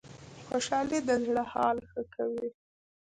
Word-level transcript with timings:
خوشحالي 0.47 0.99
د 1.07 1.09
زړه 1.25 1.43
حال 1.53 1.77
ښه 1.89 2.01
کوي 2.15 2.47